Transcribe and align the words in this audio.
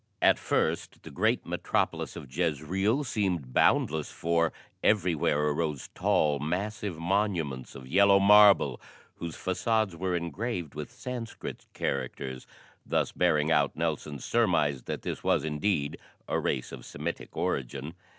At 0.19 0.39
first 0.39 1.03
the 1.03 1.11
great 1.11 1.45
metropolis 1.45 2.15
of 2.15 2.35
Jezreel 2.35 3.03
seemed 3.03 3.53
boundless, 3.53 4.11
for 4.11 4.51
everywhere 4.83 5.49
arose 5.49 5.89
tall, 5.93 6.39
massive 6.39 6.97
monuments 6.97 7.75
of 7.75 7.85
yellow 7.85 8.19
marble 8.19 8.81
whose 9.17 9.35
facades 9.35 9.95
were 9.95 10.15
engraved 10.15 10.73
with 10.73 10.89
Sanskrit 10.91 11.67
characters, 11.75 12.47
thus 12.83 13.11
bearing 13.11 13.51
out 13.51 13.75
Nelson's 13.75 14.25
surmise 14.25 14.85
that 14.85 15.03
this 15.03 15.23
was 15.23 15.43
indeed 15.45 15.99
a 16.27 16.39
race 16.39 16.71
of 16.71 16.83
Semitic 16.83 17.37
origin. 17.37 17.93